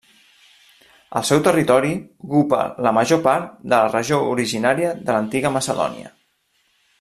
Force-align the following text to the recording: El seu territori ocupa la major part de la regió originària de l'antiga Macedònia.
El 1.19 1.25
seu 1.29 1.41
territori 1.47 1.91
ocupa 2.27 2.61
la 2.87 2.95
major 2.99 3.21
part 3.27 3.53
de 3.69 3.75
la 3.85 3.93
regió 3.93 4.19
originària 4.33 4.97
de 5.03 5.09
l'antiga 5.19 5.53
Macedònia. 5.59 6.13